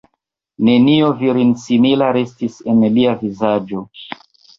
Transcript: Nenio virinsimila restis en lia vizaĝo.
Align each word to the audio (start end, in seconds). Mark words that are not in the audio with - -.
Nenio 0.69 1.09
virinsimila 1.19 2.07
restis 2.17 2.57
en 2.73 2.81
lia 2.97 3.13
vizaĝo. 3.21 3.83